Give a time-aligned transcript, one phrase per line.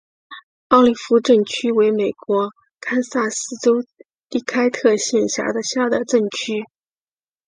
[0.69, 3.85] 奥利夫镇区为美国堪萨斯州
[4.29, 6.65] 第开特县辖下的镇区。